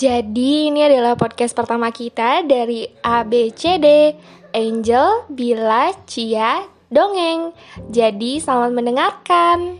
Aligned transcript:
Jadi 0.00 0.72
ini 0.72 0.80
adalah 0.80 1.12
podcast 1.12 1.52
pertama 1.52 1.92
kita 1.92 2.40
dari 2.48 2.88
ABCD 3.04 4.16
Angel, 4.56 5.28
Bila, 5.28 5.92
Cia, 6.08 6.64
Dongeng. 6.88 7.52
Jadi 7.92 8.40
selamat 8.40 8.72
mendengarkan. 8.72 9.76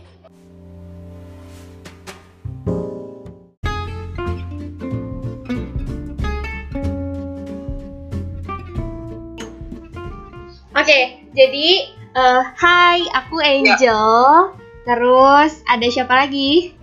Oke, 10.77 10.99
jadi 11.33 11.67
eh, 11.97 12.41
Hai, 12.61 13.09
aku 13.09 13.41
Angel. 13.41 14.53
Terus 14.85 15.65
ada 15.65 15.87
siapa 15.89 16.13
lagi? 16.13 16.77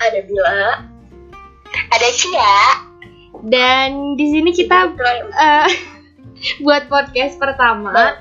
ada 0.00 0.20
Bila, 0.24 0.60
ada 1.90 2.08
Cia, 2.14 2.58
Dan 3.40 4.14
di 4.14 4.26
sini 4.30 4.50
kita 4.54 4.94
eh, 4.94 5.68
buat 6.64 6.86
podcast 6.86 7.38
pertama. 7.40 8.18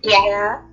ya 0.00 0.64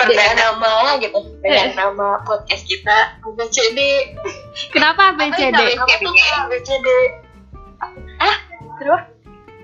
perdana 0.00 0.32
nama 0.36 0.96
gitu, 1.02 1.20
perdana 1.44 1.74
nama 1.76 2.08
podcast 2.24 2.64
kita 2.64 3.20
ABCD. 3.20 3.80
Kenapa 4.74 5.12
ABCD? 5.12 5.76
ABCD? 5.76 6.88
Ah, 8.20 8.36
terus 8.80 9.02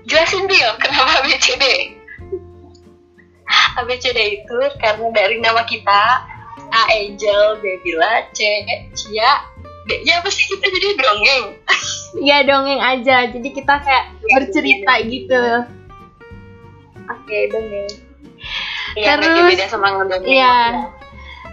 jelasin 0.09 0.45
dia 0.49 0.73
kenapa 0.81 1.21
ABCD? 1.23 1.63
ABCD 3.81 4.19
itu 4.41 4.59
karena 4.81 5.07
dari 5.13 5.37
nama 5.41 5.61
kita 5.65 6.01
A 6.67 6.81
Angel, 6.91 7.57
B 7.63 7.79
Bila, 7.85 8.27
C 8.35 8.65
Cia, 8.91 9.31
D-nya 9.87 10.19
apa 10.19 10.29
sih 10.29 10.45
kita 10.45 10.65
jadi 10.67 10.87
dongeng. 10.99 11.45
Ya 12.19 12.37
dongeng 12.43 12.79
aja. 12.79 13.17
Jadi 13.29 13.49
kita 13.51 13.79
kayak 13.79 14.05
Ya, 14.21 14.33
bercerita 14.35 14.93
dongeng. 14.93 15.09
gitu. 15.09 15.43
Oke, 17.07 17.37
dongeng. 17.47 17.87
Iya, 18.93 19.15
Terus- 19.15 19.23
beda-beda 19.31 19.65
sama 19.67 19.87
ngedongeng. 19.95 20.27
Iya. 20.27 20.57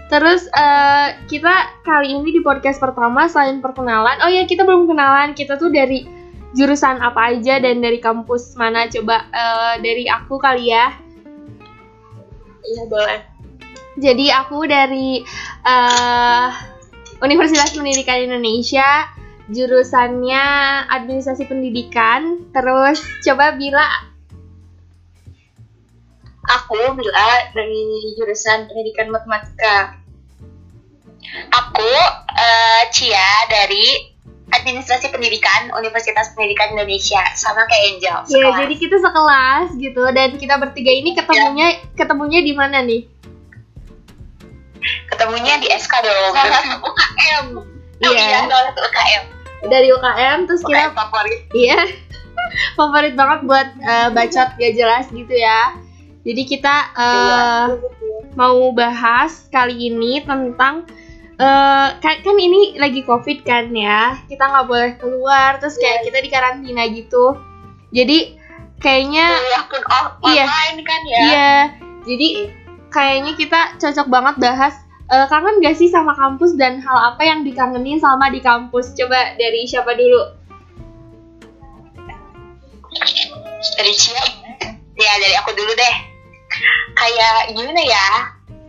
Terus 0.05 0.45
eh, 0.47 1.07
kita 1.25 1.53
kali 1.81 2.13
ini 2.13 2.29
di 2.29 2.41
podcast 2.41 2.77
pertama 2.77 3.25
selain 3.25 3.57
perkenalan, 3.57 4.21
oh 4.21 4.29
ya 4.29 4.45
kita 4.45 4.61
belum 4.61 4.85
kenalan. 4.85 5.33
Kita 5.33 5.57
tuh 5.57 5.73
dari 5.73 6.05
jurusan 6.53 7.01
apa 7.01 7.33
aja 7.33 7.57
dan 7.57 7.81
dari 7.81 7.97
kampus 7.97 8.53
mana? 8.53 8.85
Coba 8.85 9.25
eh, 9.27 9.73
dari 9.81 10.05
aku 10.05 10.37
kali 10.37 10.69
ya. 10.69 10.93
Iya, 12.61 12.83
boleh. 12.85 13.19
Jadi 13.95 14.25
aku 14.29 14.67
dari 14.67 15.23
eh, 15.63 16.47
Universitas 17.23 17.71
Pendidikan 17.71 18.27
Indonesia, 18.27 19.07
jurusannya 19.47 20.43
Administrasi 20.91 21.47
Pendidikan. 21.47 22.51
Terus 22.51 22.99
coba 23.23 23.55
bila 23.55 23.83
Aku 26.45 26.77
Bila 26.93 27.27
dari 27.57 28.13
jurusan 28.19 28.69
Pendidikan 28.69 29.09
Matematika. 29.09 29.97
Aku 31.49 31.89
eh, 32.37 32.83
Cia 32.93 33.49
dari 33.49 34.13
Administrasi 34.45 35.09
Pendidikan 35.09 35.73
Universitas 35.73 36.31
Pendidikan 36.37 36.77
Indonesia 36.77 37.19
sama 37.33 37.65
kayak 37.65 37.83
Angel. 37.97 38.17
ya 38.29 38.45
sekelas. 38.45 38.57
jadi 38.61 38.75
kita 38.77 38.97
sekelas 39.01 39.67
gitu 39.81 40.03
dan 40.13 40.29
kita 40.37 40.55
bertiga 40.61 40.91
ini 40.93 41.17
ketemunya 41.17 41.67
ketemunya 41.97 42.39
di 42.45 42.53
mana 42.53 42.85
nih? 42.85 43.09
Ketemunya 45.15 45.55
di 45.63 45.67
SK 45.71 45.93
dong. 46.03 46.33
UKM. 46.83 47.45
Iya. 48.03 48.43
iya, 48.45 48.69
UKM. 48.75 49.23
Dari 49.71 49.87
UKM 49.95 50.37
terus 50.45 50.61
kita 50.67 50.91
UKM 50.91 50.93
favorit. 50.93 51.39
Iya. 51.55 51.79
Favorit 52.77 53.13
banget 53.17 53.39
buat 53.47 53.67
eh, 53.79 54.09
bacot 54.11 54.49
gak 54.59 54.73
jelas 54.75 55.07
gitu 55.09 55.33
ya. 55.33 55.73
Jadi 56.27 56.41
kita 56.45 56.75
eh, 56.93 57.67
mau 58.35 58.69
bahas 58.75 59.47
kali 59.49 59.89
ini 59.89 60.21
tentang 60.21 60.85
eh, 61.39 61.87
kan, 61.97 62.15
kan 62.21 62.35
ini 62.37 62.75
lagi 62.77 63.01
covid 63.07 63.41
kan 63.47 63.71
ya. 63.73 64.19
Kita 64.29 64.45
nggak 64.45 64.67
boleh 64.67 64.91
keluar 64.99 65.57
terus 65.57 65.79
kayak 65.79 66.05
kita 66.05 66.21
di 66.21 66.29
karantina 66.29 66.83
gitu. 66.91 67.39
Jadi 67.95 68.35
kayaknya 68.83 69.31
Iya. 70.27 70.45
online 70.45 70.79
kan 70.83 71.01
ya. 71.07 71.19
iya. 71.25 71.55
Jadi 72.05 72.29
kayaknya 72.93 73.33
kita 73.35 73.59
cocok 73.81 74.07
banget 74.07 74.35
bahas 74.39 74.84
eh, 75.05 75.25
kangen 75.29 75.61
gak 75.61 75.77
sih 75.77 75.89
sama 75.89 76.17
kampus 76.17 76.57
dan 76.57 76.81
hal 76.81 76.97
apa 77.13 77.21
yang 77.21 77.45
dikangenin 77.45 78.01
selama 78.01 78.33
di 78.33 78.41
kampus. 78.41 78.97
Coba 78.97 79.37
dari 79.37 79.65
siapa 79.69 79.93
dulu? 79.93 80.21
Dari 83.75 83.93
Cia. 83.93 84.23
Ya, 84.95 85.13
dari 85.19 85.35
aku 85.37 85.51
dulu 85.53 85.71
deh. 85.75 85.95
Kayak 86.95 87.51
gimana 87.51 87.81
ya? 87.83 88.07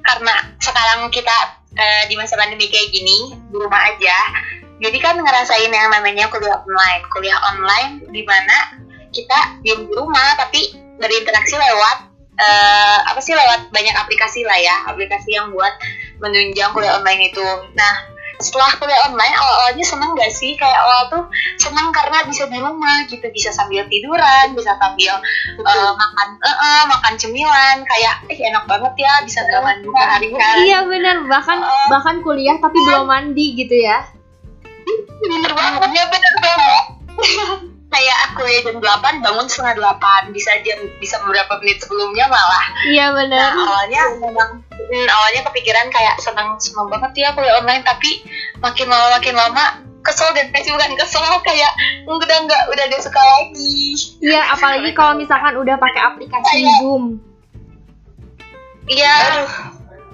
Karena 0.02 0.34
sekarang 0.58 1.08
kita 1.14 1.36
eh, 1.78 2.02
di 2.10 2.14
masa 2.18 2.34
pandemi 2.36 2.66
kayak 2.68 2.90
gini, 2.92 3.36
di 3.36 3.56
rumah 3.56 3.94
aja. 3.94 4.16
Jadi 4.76 4.98
kan 5.00 5.16
ngerasain 5.16 5.72
yang 5.72 5.88
namanya 5.88 6.28
kuliah 6.28 6.60
online. 6.60 7.02
Kuliah 7.08 7.40
online 7.54 7.92
di 8.12 8.22
mana 8.28 8.76
kita 9.08 9.64
diem 9.64 9.88
di 9.88 9.94
rumah 9.96 10.36
tapi 10.36 10.76
berinteraksi 11.00 11.56
lewat 11.56 11.96
eh, 12.36 12.98
apa 13.08 13.20
sih 13.24 13.32
lewat 13.32 13.72
banyak 13.72 13.96
aplikasi 13.96 14.44
lah 14.44 14.58
ya, 14.60 14.76
aplikasi 14.92 15.32
yang 15.32 15.48
buat 15.52 15.72
menunjang 16.18 16.70
kuliah 16.70 16.96
online 16.96 17.28
itu. 17.28 17.44
Nah, 17.72 17.94
setelah 18.36 18.68
kuliah 18.76 19.00
online 19.04 19.32
awal-awalnya 19.32 19.80
seneng 19.80 20.12
gak 20.12 20.28
sih? 20.28 20.52
Kayak 20.54 20.76
awal 20.78 21.00
tuh 21.08 21.24
seneng 21.56 21.88
karena 21.88 22.20
bisa 22.22 22.44
di 22.44 22.56
rumah 22.56 23.04
gitu 23.06 23.24
bisa 23.30 23.48
sambil 23.48 23.84
tiduran 23.86 24.52
bisa 24.52 24.76
sambil 24.76 25.16
eh, 25.56 25.90
makan 25.92 26.28
eh, 26.36 26.48
eh, 26.52 26.82
makan 26.86 27.12
cemilan 27.16 27.76
kayak 27.82 28.14
eh 28.28 28.38
enak 28.42 28.64
banget 28.66 28.92
ya 28.96 29.12
bisa 29.20 29.40
gak 29.42 29.60
mandi 29.60 29.88
seharian 29.88 30.40
Iya 30.62 30.78
bener. 30.84 31.16
Bahkan 31.24 31.58
Oh. 31.58 31.86
bahkan 31.88 32.16
kuliah 32.20 32.56
tapi 32.56 32.76
belum 32.78 33.04
mandi 33.04 33.54
gitu 33.54 33.72
ya. 33.74 34.04
bener 35.18 35.52
banget. 35.52 35.80
Ya 35.90 36.04
bener 36.06 36.34
banget 36.38 36.84
kayak 37.96 38.18
aku 38.28 38.44
ya 38.44 38.60
jam 38.60 38.76
8 38.76 38.84
bangun 39.18 39.46
setengah 39.46 39.96
8 39.96 40.28
bisa 40.30 40.52
jam 40.60 40.76
bisa 40.98 41.16
beberapa 41.18 41.56
menit 41.58 41.80
sebelumnya 41.80 42.28
malah. 42.28 42.64
Iya 42.84 43.08
Nah, 43.08 43.16
bener. 43.16 43.50
awalnya 43.56 44.02
memang 44.20 44.50
hmm, 44.68 45.06
awalnya 45.08 45.40
kepikiran 45.48 45.88
kayak 45.88 46.20
senang 46.20 46.54
senang 46.58 46.86
banget 46.86 47.12
ya 47.16 47.32
kuliah 47.32 47.56
online 47.56 47.80
tapi 47.82 48.20
makin 48.58 48.86
lama 48.86 49.16
makin 49.16 49.32
lama 49.32 49.64
kesel 50.00 50.28
dan 50.30 50.46
eh, 50.48 50.62
bukan 50.62 50.92
kesel 50.94 51.24
kayak 51.40 51.72
udah 52.04 52.38
nggak 52.38 52.62
udah 52.68 52.84
ada 52.84 52.98
suka 53.00 53.16
lagi. 53.18 53.96
Iya 54.20 54.52
apalagi 54.52 54.92
kalau 54.92 55.16
misalkan 55.16 55.56
udah 55.56 55.74
pakai 55.74 56.02
aplikasi 56.04 56.52
Kayak- 56.60 56.78
Zoom. 56.78 57.04
iya. 58.86 59.14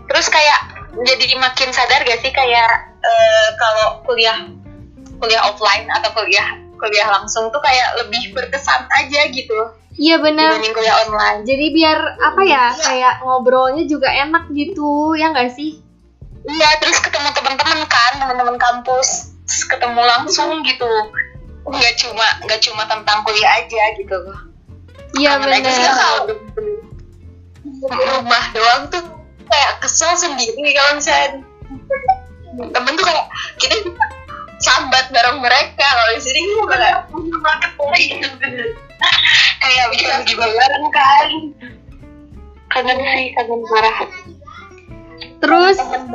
Terus 0.05 0.27
kayak 0.29 0.61
jadi 0.95 1.35
makin 1.35 1.73
sadar 1.73 2.05
gak 2.05 2.21
sih 2.21 2.31
kayak 2.31 2.69
eh, 3.01 3.49
kalau 3.57 4.05
kuliah 4.05 4.49
kuliah 5.17 5.43
offline 5.43 5.89
atau 5.89 6.11
kuliah 6.13 6.57
kuliah 6.83 7.09
langsung 7.15 7.47
tuh 7.55 7.63
kayak 7.63 8.03
lebih 8.03 8.35
berkesan 8.35 8.91
aja 8.91 9.31
gitu 9.31 9.55
Iya 9.95 10.19
bener. 10.19 10.57
dibanding 10.57 10.75
kuliah 10.75 10.97
online 11.07 11.39
Jadi 11.47 11.67
biar 11.71 11.99
apa 12.19 12.43
ya 12.43 12.65
kayak 12.75 13.15
ngobrolnya 13.23 13.85
juga 13.87 14.09
enak 14.11 14.51
gitu 14.51 15.15
ya 15.15 15.31
nggak 15.31 15.53
sih? 15.53 15.79
Iya, 16.43 16.69
terus 16.83 16.99
ketemu 16.99 17.31
teman-teman 17.39 17.87
kan, 17.87 18.13
teman-teman 18.19 18.59
kampus, 18.59 19.31
Terus 19.47 19.63
ketemu 19.69 20.03
langsung 20.03 20.65
gitu. 20.67 20.91
Nggak 21.69 21.95
cuma 22.03 22.27
nggak 22.43 22.61
cuma 22.67 22.83
tentang 22.91 23.23
kuliah 23.23 23.63
aja 23.63 23.83
gitu. 23.95 24.19
Iya 25.21 25.39
bener. 25.39 25.61
kalau 25.93 26.35
rumah 27.93 28.45
doang 28.57 28.83
tuh 28.91 29.05
kayak 29.47 29.73
kesel 29.85 30.17
sendiri 30.17 30.73
kalau 30.73 30.97
misalnya 30.97 31.45
temen 32.73 32.93
tuh 32.97 33.05
kayak 33.05 33.27
kita 33.61 33.77
sambat 34.63 35.11
bareng 35.11 35.43
mereka 35.43 35.85
kalau 35.85 36.12
bareng 40.51 40.87
kan 40.91 41.29
kangen 42.73 42.99
sih 42.99 43.27
kangen 43.37 43.61
parah 43.69 43.97
Terus? 45.43 45.77
Kangen 45.79 46.07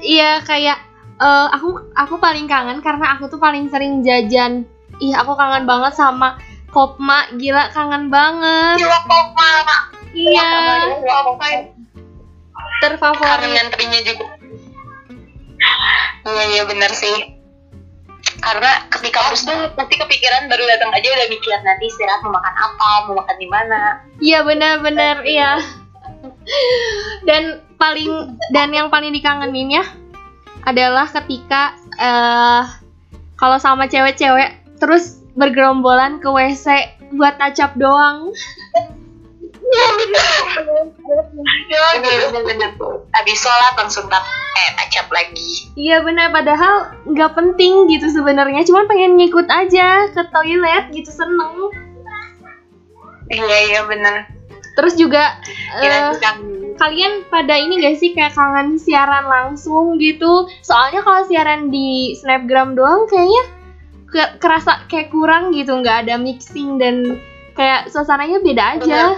iya 0.00 0.44
kayak 0.44 0.78
eh, 1.20 1.46
aku 1.56 1.92
aku 1.96 2.14
paling 2.20 2.44
kangen 2.48 2.84
karena 2.84 3.16
aku 3.16 3.32
tuh 3.32 3.40
paling 3.40 3.72
sering 3.72 4.04
jajan. 4.04 4.68
Ih 5.00 5.16
aku 5.16 5.36
kangen 5.36 5.64
banget 5.64 5.96
sama 5.96 6.36
Kopma. 6.68 7.32
Gila 7.40 7.72
kangen 7.72 8.12
banget. 8.12 8.76
Gila 8.80 8.98
koma 9.08 9.48
Iya. 10.16 10.48
Kangen 10.48 11.60
terfavorit. 12.84 13.48
ngantrinya 13.52 14.00
juga. 14.04 14.26
Iya 16.26 16.44
iya 16.52 16.62
bener 16.68 16.92
sih 16.92 17.35
karena 18.46 18.72
ketika 18.94 19.18
kampus 19.26 19.42
tuh 19.42 19.58
pasti 19.74 19.94
kepikiran 19.98 20.46
baru 20.46 20.62
datang 20.70 20.94
aja 20.94 21.08
udah 21.10 21.26
mikir 21.26 21.50
nanti 21.66 21.84
istirahat 21.90 22.22
mau 22.22 22.30
makan 22.38 22.54
apa 22.54 22.90
mau 23.10 23.14
makan 23.18 23.36
di 23.42 23.48
mana 23.50 23.80
Iya 24.22 24.46
benar-benar 24.46 25.26
iya. 25.26 25.58
Dan 27.26 27.58
paling 27.74 28.38
dan 28.54 28.70
yang 28.70 28.88
paling 28.88 29.10
dikangenin 29.10 29.82
ya 29.82 29.84
adalah 30.62 31.10
ketika 31.10 31.74
eh 31.98 32.64
kalau 33.36 33.58
sama 33.60 33.90
cewek-cewek 33.90 34.78
terus 34.80 35.20
bergerombolan 35.36 36.22
ke 36.22 36.30
WC 36.30 36.96
buat 37.18 37.36
tacap 37.36 37.74
doang. 37.76 38.32
Bener-bener 42.30 42.70
habis 43.12 43.36
sholat 43.40 43.74
langsung 43.76 44.06
tap 44.06 44.22
eh 44.56 44.70
tacap 44.78 45.10
lagi. 45.12 45.68
Iya 45.76 46.00
benar. 46.00 46.32
Padahal 46.32 46.94
nggak 47.06 47.32
penting 47.34 47.90
gitu 47.90 48.08
sebenarnya, 48.10 48.62
cuman 48.64 48.86
pengen 48.88 49.18
ngikut 49.18 49.46
aja 49.50 50.08
ke 50.10 50.22
toilet 50.32 50.84
gitu 50.94 51.10
seneng. 51.10 51.70
iya 53.26 53.58
iya 53.66 53.80
bener 53.90 54.30
Terus 54.78 54.94
juga 54.94 55.34
eh, 55.82 56.14
kalian 56.76 57.24
pada 57.32 57.56
ini 57.56 57.80
gak 57.80 57.96
sih 57.96 58.12
kayak 58.12 58.36
kangen 58.36 58.76
siaran 58.76 59.24
langsung 59.24 59.96
gitu? 59.96 60.44
Soalnya 60.60 61.00
kalau 61.00 61.24
siaran 61.24 61.72
di 61.72 62.12
Snapgram 62.20 62.76
doang 62.76 63.08
kayaknya 63.08 63.42
ke- 64.06 64.34
kerasa 64.36 64.84
kayak 64.86 65.08
kurang 65.08 65.56
gitu, 65.56 65.72
nggak 65.80 66.06
ada 66.06 66.20
mixing 66.20 66.76
dan 66.76 67.18
kayak 67.56 67.88
suasananya 67.88 68.38
beda 68.44 68.64
aja. 68.76 69.16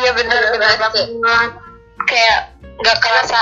Iya 0.00 0.10
bener 0.16 0.40
bener 0.56 0.72
banget. 0.80 1.04
Kayak 2.08 2.38
nggak 2.80 2.98
kerasa. 3.00 3.40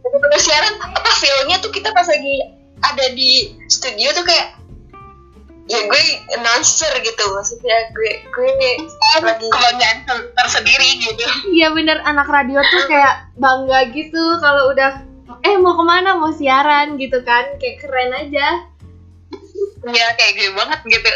Bener 0.00 0.40
siaran 0.40 0.74
apa 0.80 1.10
feelnya 1.20 1.56
tuh 1.60 1.70
kita 1.74 1.90
pas 1.92 2.06
lagi 2.06 2.36
ada 2.80 3.12
di 3.12 3.54
studio 3.68 4.08
tuh 4.16 4.24
kayak 4.24 4.56
ya 5.70 5.86
gue 5.86 6.02
announcer 6.38 6.90
gitu. 7.02 7.24
Maksudnya 7.30 7.76
gue 7.94 8.10
gue 8.24 8.50
lagi 9.22 9.46
kebanggaan 9.46 9.98
tersendiri 10.34 10.88
gitu. 11.04 11.24
Iya 11.54 11.70
bener. 11.74 12.02
Anak 12.02 12.26
radio 12.26 12.62
tuh 12.62 12.82
kayak 12.90 13.30
bangga 13.38 13.92
gitu 13.94 14.22
kalau 14.42 14.72
udah 14.72 15.06
eh 15.46 15.56
mau 15.60 15.78
ke 15.78 15.84
mana? 15.84 16.18
Mau 16.18 16.32
siaran 16.34 16.98
gitu 16.98 17.22
kan. 17.22 17.58
Kayak 17.62 17.86
keren 17.86 18.10
aja. 18.16 18.48
ya 19.80 20.06
kayak 20.12 20.32
gue 20.36 20.52
banget 20.52 20.80
gitu 20.92 21.08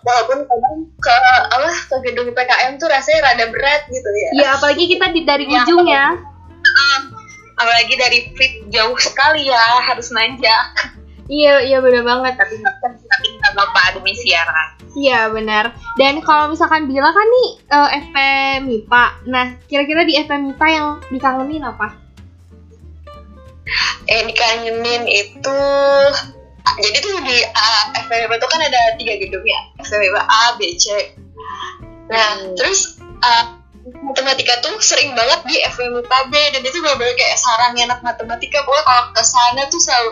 walaupun 0.00 0.38
kadang 0.42 0.76
ke 0.96 1.16
apa 1.48 1.66
ke 1.90 1.96
gedung 2.04 2.30
PKM 2.30 2.76
tuh 2.76 2.86
rasanya 2.86 3.18
rada 3.24 3.46
berat 3.48 3.82
gitu 3.86 4.08
ya 4.08 4.28
Iya 4.32 4.48
apalagi 4.54 4.84
kita 4.86 5.06
di 5.10 5.20
dari 5.22 5.44
Ya, 5.44 5.60
ujung 5.60 5.84
ya. 5.84 6.06
apalagi 7.56 7.94
dari 7.94 8.18
fit 8.32 8.68
jauh 8.68 8.94
sekali 8.96 9.46
ya 9.46 9.58
harus 9.82 10.10
nanjak 10.10 10.94
Iya 11.26 11.58
iya 11.60 11.78
bener 11.80 12.00
banget. 12.00 12.38
tapi 12.38 12.54
nggak 12.54 12.74
tapi 12.78 13.26
nggak 13.32 13.52
apa 13.56 13.82
demi 13.92 14.14
siaran 14.14 14.78
Iya 14.94 15.28
benar. 15.28 15.76
Dan 15.94 16.22
kalau 16.22 16.48
misalkan 16.48 16.86
Bila 16.86 17.10
kan 17.10 17.26
nih 17.26 17.48
eh, 17.68 17.88
FP 18.00 18.16
MIPA. 18.62 19.04
Nah 19.26 19.46
kira-kira 19.66 20.08
di 20.08 20.16
FP 20.16 20.32
MIPA 20.32 20.66
yang 20.70 20.88
dikangenin 21.10 21.60
apa? 21.62 21.92
eh 24.06 24.22
dikangenin 24.24 25.02
itu 25.04 25.58
jadi 26.74 26.98
tuh 26.98 27.14
di 27.22 27.38
uh, 27.46 27.84
FMIPA 27.94 28.34
itu 28.42 28.48
kan 28.50 28.60
ada 28.60 28.80
tiga 28.98 29.14
gedung 29.22 29.44
ya. 29.46 29.60
FMIPA 29.86 30.20
A, 30.26 30.42
B, 30.58 30.74
C. 30.74 31.14
Nah 32.10 32.28
Hmm. 32.42 32.54
terus 32.58 32.98
uh, 33.22 33.44
matematika 34.02 34.58
tuh 34.62 34.74
sering 34.82 35.14
banget 35.14 35.46
di 35.46 35.56
FMIPA 35.62 36.18
B. 36.30 36.34
Dan 36.58 36.62
itu 36.66 36.78
bener-bener 36.82 37.14
kayak 37.14 37.38
sarangnya 37.38 37.86
anak 37.90 38.00
matematika. 38.02 38.66
Pokoknya 38.66 38.82
kalau 38.82 39.04
ke 39.14 39.22
sana 39.22 39.62
tuh 39.70 39.78
selalu 39.78 40.10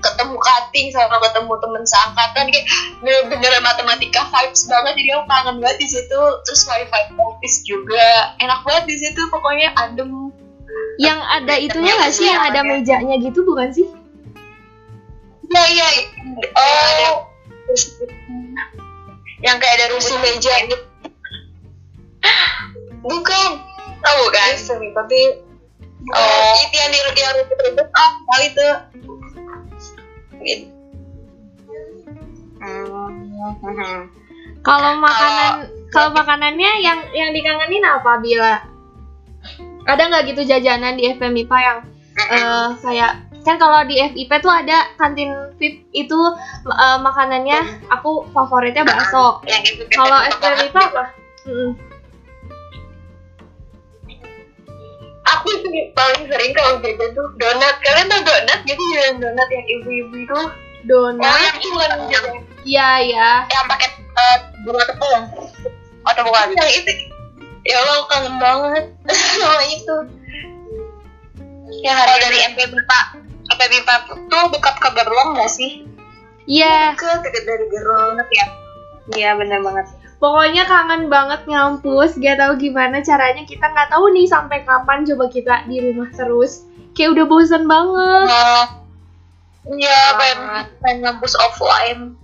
ketemu 0.00 0.36
cutting 0.40 0.88
sama 0.88 1.16
ketemu 1.20 1.52
temen 1.60 1.82
seangkatan. 1.84 2.44
Kayak 2.48 2.66
bener-bener 3.04 3.52
matematika 3.60 4.24
vibes 4.32 4.64
banget. 4.72 4.92
Jadi 4.96 5.08
aku 5.12 5.24
kangen 5.28 5.56
banget 5.60 5.78
di 5.84 5.88
situ. 5.92 6.20
Terus 6.48 6.60
wifi 6.64 7.02
office 7.20 7.58
juga. 7.68 8.08
Enak 8.40 8.64
banget 8.64 8.84
di 8.88 8.96
situ. 8.96 9.20
Pokoknya 9.28 9.76
adem. 9.76 10.32
Yang 10.96 11.20
ada 11.28 11.54
itunya 11.60 11.92
nggak 11.92 12.12
sih? 12.12 12.24
Yang 12.28 12.42
ada 12.52 12.60
mejanya 12.64 13.16
gitu 13.20 13.44
bukan 13.44 13.68
sih? 13.72 13.99
Iya 15.50 15.64
iya. 15.74 15.88
Oh. 16.54 17.26
Yang 19.42 19.56
kayak 19.58 19.74
ada 19.82 19.86
kursi 19.90 20.14
meja 20.22 20.54
gitu. 20.66 20.76
Bukan. 23.02 23.50
Oh 24.00 24.14
bukan. 24.26 24.50
tapi 24.94 25.20
oh 26.14 26.52
itu 26.62 26.76
yang 26.78 26.90
di 26.94 26.98
yang 27.18 27.34
ribet-ribet 27.42 27.88
ah 27.90 28.10
kali 28.30 28.46
itu. 28.46 28.68
Gitu. 30.40 30.66
Hmm. 32.60 34.00
Kalau 34.60 34.92
makanan 35.00 35.72
kalau 35.90 36.10
makanannya 36.14 36.70
yang 36.84 36.98
yang 37.10 37.30
dikangenin 37.34 37.82
apa 37.82 38.20
Bila? 38.22 38.54
Ada 39.88 40.02
nggak 40.06 40.24
gitu 40.30 40.42
jajanan 40.46 41.00
di 41.00 41.10
FP 41.10 41.32
MIPA 41.32 41.58
yang 41.58 41.78
eh, 42.20 42.68
kayak 42.84 43.29
kan 43.40 43.56
kalau 43.56 43.80
di 43.82 43.96
FIP 43.98 44.30
tuh 44.38 44.50
ada 44.50 44.92
kantin 44.94 45.28
VIP 45.56 45.88
itu 45.92 46.18
eh, 46.66 46.98
makanannya 46.98 47.58
aku 47.88 48.28
favoritnya 48.30 48.84
bakso. 48.84 49.40
Itu 49.42 49.84
Kalau 49.90 50.18
kata- 50.18 50.28
FP 50.30 50.42
MIPA 50.60 50.80
apa? 50.82 51.04
Mm-mm. 51.44 51.70
Aku 55.30 55.46
itu 55.52 55.68
paling 55.92 56.26
sering 56.26 56.52
kalau 56.52 56.72
jajan 56.78 57.10
tuh 57.12 57.26
donat. 57.36 57.74
Kalian 57.80 58.06
tau 58.08 58.20
donat? 58.20 58.60
Jadi 58.64 58.82
jajan 58.90 59.16
donat 59.20 59.48
yang 59.48 59.66
ibu-ibu 59.70 60.14
itu. 60.18 60.34
Oh 60.34 60.50
Donat. 60.80 61.60
yang 61.60 61.76
yang 62.08 62.24
Iya 62.60 62.88
ya. 63.06 63.30
yang 63.46 63.64
pakai 63.66 63.88
uh, 64.10 64.36
bunga 64.64 64.84
tepung 64.84 65.22
atau 66.02 66.22
bukan 66.24 66.48
yang 66.50 66.70
itu 66.72 66.92
ya 67.62 67.76
Allah 67.78 68.04
kangen 68.08 68.34
banget 68.36 68.84
sama 69.36 69.60
itu 69.62 69.96
yang 71.78 71.92
hari 71.94 72.16
dari 72.18 72.38
MP 72.48 72.58
Bipa 72.64 73.00
MP 73.50 73.60
Bipa 73.70 73.94
tuh 74.06 74.44
dekat 74.54 74.74
ke 74.78 74.88
Gerlong 74.94 75.30
nggak 75.36 75.50
sih 75.50 75.84
Iya. 76.46 76.94
ke 76.98 77.06
dekat 77.22 77.44
dari 77.46 77.66
Gerlong 77.68 78.18
ya 78.30 78.46
iya 79.14 79.30
benar 79.34 79.60
banget 79.62 79.86
Pokoknya 80.20 80.68
kangen 80.68 81.08
banget 81.08 81.48
ngampus, 81.48 82.20
gak 82.20 82.36
tahu 82.36 82.60
gimana 82.60 83.00
caranya 83.00 83.40
kita 83.48 83.64
nggak 83.64 83.88
tahu 83.88 84.12
nih 84.12 84.28
sampai 84.28 84.68
kapan 84.68 85.08
coba 85.08 85.32
kita 85.32 85.64
di 85.64 85.80
rumah 85.80 86.12
terus. 86.12 86.68
Kayak 86.92 87.16
udah 87.16 87.24
bosen 87.24 87.64
banget. 87.64 88.28
nah, 88.28 88.68
iya 89.80 90.00
pengen 90.20 90.38
pengen 90.84 90.98
ngampus 91.08 91.32
offline 91.40 92.20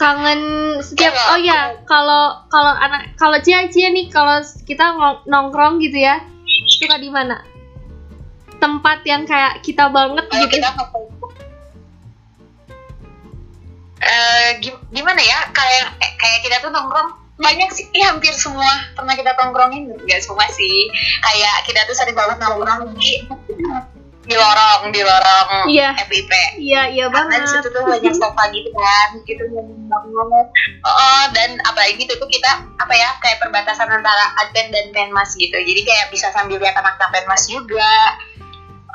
Kangen 0.00 0.40
setiap 0.80 1.12
Iya. 1.12 1.24
oh 1.28 1.38
ya, 1.44 1.60
kalau 1.84 2.40
kalau 2.48 2.72
anak 2.72 3.12
kalau 3.20 3.36
Cia 3.44 3.68
Cia 3.68 3.92
nih 3.92 4.08
kalau 4.08 4.40
kita 4.64 4.88
nongkrong 5.28 5.84
gitu 5.84 6.00
ya, 6.00 6.24
suka 6.72 6.96
di 6.96 7.12
mana? 7.12 7.44
Tempat 8.58 8.98
yang 9.02 9.22
kayak 9.22 9.62
kita 9.62 9.86
banget 9.88 10.26
Kayak 10.26 10.42
gitu. 10.44 10.54
kita 10.58 10.68
gim- 14.58 14.84
gimana 14.90 15.18
ya? 15.18 15.38
Kayak 15.50 15.94
eh, 15.98 16.12
kayak 16.16 16.38
kita 16.42 16.56
tuh 16.60 16.70
nongkrong 16.70 17.10
banyak 17.38 17.70
sih 17.70 17.86
eh, 17.88 18.02
hampir 18.02 18.34
semua 18.34 18.66
pernah 18.92 19.14
kita 19.14 19.30
tongkrongin 19.34 19.86
nggak 19.96 20.20
semua 20.20 20.46
sih. 20.48 20.90
Kayak 21.20 21.54
kita 21.64 21.80
tuh 21.84 21.94
sering 21.94 22.14
banget 22.14 22.38
nongkrong 22.38 22.94
di 22.94 23.22
di 24.22 24.36
lorong 24.36 24.92
di 24.92 25.00
lorong 25.00 25.48
Iya. 25.66 25.96
FIP 26.04 26.28
Iya, 26.60 26.82
iya 26.86 27.04
karena 27.08 27.32
banget. 27.32 27.48
situ 27.48 27.68
tuh 27.70 27.80
banyak 27.80 28.12
sofa 28.12 28.44
gitu 28.52 28.68
kan 28.70 29.08
gitu 29.24 29.40
banget 29.88 30.46
oh 30.84 31.24
dan 31.32 31.56
apalagi 31.64 31.96
itu 31.98 32.12
tuh 32.12 32.28
kita 32.28 32.50
apa 32.76 32.92
ya 32.92 33.08
kayak 33.18 33.40
perbatasan 33.40 33.88
antara 33.88 34.36
Advent 34.38 34.68
dan 34.68 34.86
Penmas 34.92 35.32
gitu. 35.32 35.56
Jadi 35.56 35.80
kayak 35.80 36.12
bisa 36.12 36.28
sambil 36.30 36.60
lihat 36.60 36.76
anak-anak 36.76 37.08
Penmas 37.10 37.48
juga 37.48 37.88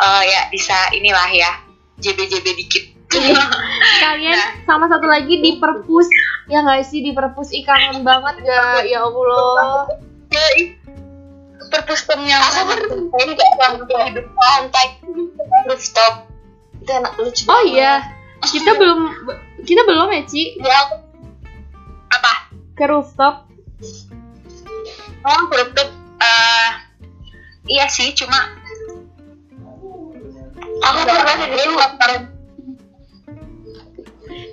Eh 0.03 0.23
ya 0.27 0.41
bisa 0.51 0.75
inilah 0.91 1.29
ya 1.31 1.51
JB-JB 1.99 2.45
dikit. 2.59 2.83
Kalian 4.03 4.33
Nah. 4.35 4.49
sama 4.65 4.85
satu 4.89 5.05
lagi 5.05 5.37
di 5.39 5.61
perpus 5.61 6.09
ya 6.49 6.59
nggak 6.59 6.83
sih? 6.83 6.99
Di 6.99 7.13
perpus 7.13 7.53
ih 7.53 7.63
kangen 7.63 8.01
banget 8.01 8.41
gak 8.41 8.83
ya 8.89 9.05
Allah. 9.05 9.85
ya 10.33 10.45
ih, 10.57 10.73
perpustakaan 11.69 12.25
yang 12.25 12.41
apa 12.41 12.73
ini 13.21 13.33
kayak 13.37 13.85
hidup 14.09 14.27
pantai. 14.33 14.87
Rooftop. 15.69 16.25
Itu 16.81 16.89
enak 16.89 17.13
lucu 17.15 17.45
Oh 17.45 17.63
iya, 17.63 18.01
kita 18.43 18.75
belum 18.81 18.99
kita 19.63 19.85
belum 19.85 20.09
ya 20.09 20.21
Ci? 20.25 20.57
Ya. 20.57 20.73
Aku 20.89 20.95
apa? 22.11 22.33
Ke 22.73 22.89
rooftop. 22.89 23.45
oh 25.23 25.41
rooftop. 25.47 25.89
Eh 26.17 26.69
iya 27.69 27.85
sih 27.87 28.11
cuma 28.17 28.57
aku 30.83 30.99
pernah 31.07 31.35
di 31.39 31.47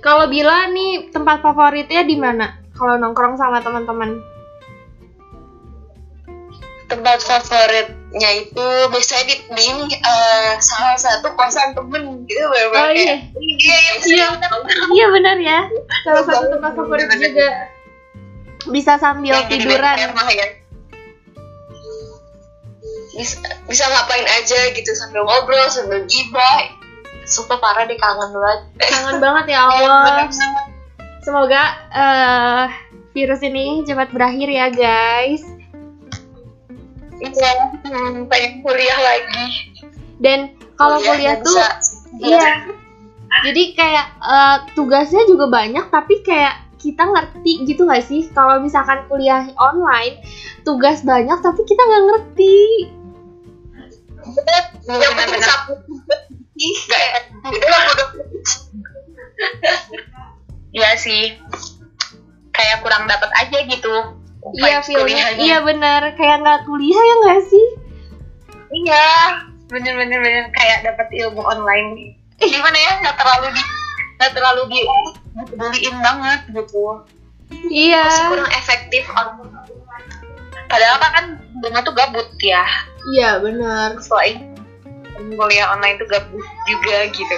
Kalau 0.01 0.25
Bila 0.25 0.65
nih 0.71 1.13
tempat 1.13 1.45
favoritnya 1.45 2.01
di 2.01 2.15
mana? 2.17 2.57
Kalau 2.73 2.97
nongkrong 2.97 3.37
sama 3.37 3.61
teman-teman. 3.61 4.33
tempat 6.91 7.23
favoritnya 7.23 8.29
itu 8.35 8.67
biasanya 8.91 9.23
di, 9.23 9.35
di 9.55 9.67
eh, 9.95 10.51
salah 10.59 10.99
satu 10.99 11.31
kosan 11.39 11.71
temen 11.71 12.27
gitu 12.27 12.43
bener-bener 12.51 12.83
Oh, 12.83 12.91
iya. 12.91 13.15
iya 13.39 13.77
iya 13.79 13.99
Iya. 14.03 14.27
Iya 14.91 15.05
benar 15.15 15.37
ya. 15.39 15.59
Salah 16.03 16.23
satu 16.27 16.51
tempat 16.51 16.75
favorit 16.75 17.07
juga. 17.15 17.47
Bisa 18.75 18.99
sambil 18.99 19.39
jadi 19.47 19.63
tiduran. 19.63 19.95
ya 20.35 20.47
bisa, 23.15 23.37
bisa 23.67 23.83
ngapain 23.87 24.23
aja 24.23 24.59
gitu 24.71 24.91
sambil 24.95 25.27
ngobrol 25.27 25.67
sambil 25.67 26.03
gibah. 26.07 26.79
Sumpah 27.27 27.59
parah 27.61 27.85
deh 27.85 27.99
kangen 27.99 28.31
banget. 28.33 28.59
Kangen 28.81 29.17
banget 29.21 29.45
ya 29.55 29.61
Allah. 29.67 30.27
Semoga 31.21 31.63
uh, 31.93 32.65
virus 33.13 33.45
ini 33.45 33.85
cepat 33.85 34.09
berakhir 34.09 34.49
ya 34.49 34.67
guys. 34.73 35.43
Iya 37.21 37.51
hmm, 37.85 38.25
pengen 38.25 38.65
kuliah 38.65 38.97
lagi. 38.97 39.45
Dan 40.17 40.57
kalau 40.73 40.97
kuliah, 40.97 41.37
kuliah 41.37 41.45
tuh 41.45 41.57
iya. 42.25 42.65
jadi 43.45 43.63
kayak 43.77 44.07
uh, 44.17 44.57
tugasnya 44.73 45.29
juga 45.29 45.45
banyak 45.45 45.85
tapi 45.93 46.25
kayak 46.25 46.65
kita 46.81 47.05
ngerti 47.05 47.69
gitu 47.69 47.85
gak 47.85 48.01
sih? 48.01 48.25
Kalau 48.33 48.57
misalkan 48.57 49.05
kuliah 49.05 49.45
online 49.61 50.17
tugas 50.65 51.05
banyak 51.05 51.37
tapi 51.45 51.61
kita 51.65 51.77
nggak 51.77 52.05
ngerti 52.09 52.57
yang 54.87 55.15
penting 55.17 55.43
sapu. 55.43 55.73
kayak 56.61 57.33
itu 57.49 57.67
lah 57.67 57.83
Iya 60.71 60.89
sih. 60.95 61.23
Kayak 62.51 62.85
kurang 62.85 63.09
dapat 63.09 63.31
aja 63.35 63.57
gitu. 63.65 63.95
Iya 64.57 64.81
feelnya 64.81 65.37
iya 65.37 65.61
bener 65.61 66.17
kayak 66.17 66.41
nggak 66.41 66.65
kuliah 66.65 66.97
ya 66.97 67.15
nggak 67.25 67.41
sih? 67.45 67.67
Iya. 68.85 69.09
Bener 69.69 69.93
bener 69.95 70.19
bener 70.19 70.45
kayak 70.55 70.87
dapat 70.87 71.07
ilmu 71.13 71.41
online. 71.45 72.17
Gimana 72.41 72.77
ya? 72.77 72.93
Nggak 73.05 73.15
terlalu 73.21 73.47
di 73.53 73.63
nggak 74.17 74.31
terlalu 74.37 74.61
di 74.69 74.79
peduliin 75.49 75.95
banget 76.01 76.41
gitu. 76.55 77.05
Iya. 77.69 78.05
Masih 78.05 78.27
kurang 78.31 78.51
efektif 78.55 79.03
padahal 80.71 80.97
kan 80.99 81.25
bunga 81.59 81.79
tuh 81.83 81.93
gabut 81.93 82.27
ya 82.39 82.63
iya 83.13 83.37
benar 83.43 83.99
selain 83.99 84.55
kuliah 85.35 85.67
online 85.75 85.99
tuh 86.01 86.07
gabut 86.09 86.45
juga 86.65 86.97
gitu 87.11 87.35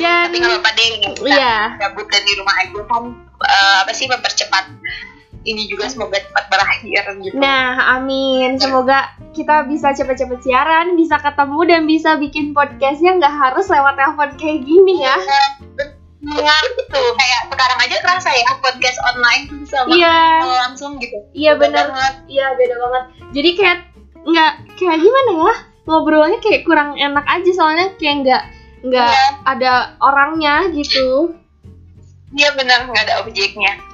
dan 0.00 0.28
tapi 0.28 0.36
nggak 0.42 0.52
apa-apa 0.58 0.70
deh 0.74 0.88
iya. 1.28 1.76
gabut 1.78 2.06
dan 2.10 2.22
di 2.24 2.32
rumah 2.36 2.54
aja 2.60 2.80
kan 2.88 3.04
uh, 3.40 3.76
apa 3.86 3.92
sih 3.94 4.08
mempercepat 4.10 4.64
ini 5.46 5.64
juga 5.70 5.88
semoga 5.88 6.20
cepat 6.20 6.44
berakhir 6.52 7.04
gitu. 7.24 7.36
Nah, 7.40 7.96
amin. 7.96 8.60
Semoga 8.60 9.16
kita 9.32 9.64
bisa 9.64 9.96
cepet-cepet 9.96 10.44
siaran, 10.44 10.92
bisa 10.98 11.16
ketemu 11.16 11.58
dan 11.64 11.80
bisa 11.88 12.10
bikin 12.20 12.52
podcastnya 12.52 13.16
nggak 13.16 13.32
harus 13.32 13.64
lewat 13.72 13.96
telepon 13.96 14.30
kayak 14.36 14.60
gini 14.68 15.08
ya. 15.08 15.16
Iya, 16.18 16.56
gitu. 16.74 17.02
Kayak 17.14 17.42
sekarang 17.54 17.78
aja 17.78 17.96
kerasa 18.02 18.30
ya 18.34 18.50
podcast 18.58 18.98
online 19.14 19.42
sama 19.66 19.94
iya. 19.94 20.18
langsung 20.66 20.98
gitu. 20.98 21.18
Iya 21.34 21.54
benar. 21.54 21.94
Iya 22.26 22.46
beda 22.58 22.74
banget. 22.78 23.04
Jadi 23.34 23.50
kayak 23.54 23.78
nggak 24.28 24.52
kayak 24.76 24.98
gimana 24.98 25.30
ya 25.30 25.54
ngobrolnya 25.88 26.38
kayak 26.44 26.68
kurang 26.68 26.98
enak 27.00 27.24
aja 27.24 27.50
soalnya 27.54 27.86
kayak 27.96 28.26
nggak 28.26 28.42
nggak 28.82 29.14
iya. 29.14 29.26
ada 29.46 29.72
orangnya 30.02 30.68
gitu. 30.74 31.38
Iya 32.34 32.52
benar 32.58 32.90
nggak 32.90 33.02
ada 33.08 33.14
objeknya 33.24 33.88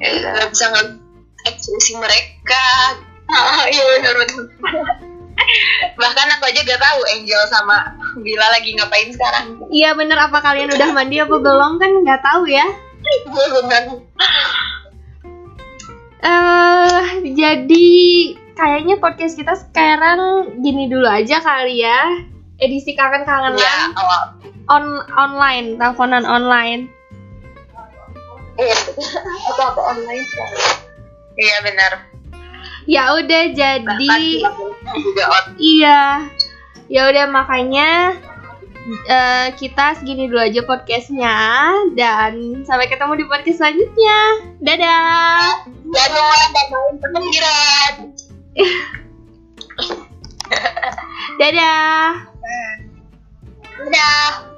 nggak 0.00 0.48
bisa 0.48 0.64
ngeliat 0.72 0.96
ekspresi 1.44 1.92
mereka 2.00 2.64
ah 3.28 3.64
iya 3.72 3.84
benar 4.00 4.14
benar 4.16 4.44
bahkan 6.00 6.26
aku 6.36 6.44
aja 6.48 6.60
gak 6.62 6.80
tahu 6.80 7.00
Angel 7.16 7.42
sama 7.50 7.76
Bila 8.20 8.46
lagi 8.50 8.74
ngapain 8.74 9.10
sekarang. 9.14 9.62
Iya 9.70 9.94
bener. 9.94 10.18
Apa 10.18 10.42
kalian 10.42 10.74
udah 10.74 10.90
mandi 10.90 11.22
apa 11.22 11.36
belum? 11.38 11.78
Kan 11.78 12.02
nggak 12.02 12.22
tahu 12.26 12.50
ya. 12.50 12.66
Benar 13.30 13.82
uh, 16.20 17.00
jadi 17.22 17.88
kayaknya 18.58 19.00
podcast 19.00 19.38
kita 19.38 19.56
sekarang 19.56 20.58
gini 20.60 20.90
dulu 20.90 21.06
aja 21.06 21.38
kali 21.38 21.86
ya. 21.86 22.26
Edisi 22.60 22.92
kangen 22.92 23.24
kangenan 23.24 23.56
ya, 23.56 23.94
on 24.68 25.00
online. 25.16 25.80
Teleponan 25.80 26.28
online. 26.28 26.92
Iya. 28.60 28.76
Atau 29.48 29.80
online 29.80 30.28
iya 31.40 31.56
benar 31.64 31.92
ya 32.90 33.14
udah 33.14 33.42
jadi 33.54 34.18
iya. 35.62 36.26
Ya 36.90 37.06
udah 37.06 37.30
makanya 37.30 38.18
uh, 39.06 39.46
kita 39.54 39.94
segini 40.02 40.26
dulu 40.26 40.42
aja 40.42 40.66
podcastnya. 40.66 41.38
Dan 41.94 42.66
sampai 42.66 42.90
ketemu 42.90 43.22
di 43.22 43.24
podcast 43.30 43.62
selanjutnya. 43.62 44.18
Dadah. 44.58 45.70
Dadah. 45.86 46.34
Dadah. 46.50 46.82
Pemikiran 47.14 48.10
dadah. 51.40 52.26
Dadah 53.80 54.49